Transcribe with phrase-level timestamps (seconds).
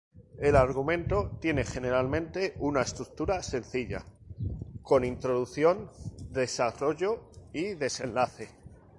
[0.39, 4.03] El argumento tiene generalmente una estructura sencilla,
[4.81, 5.91] con introducción,
[6.31, 8.49] desarrollo y desenlace.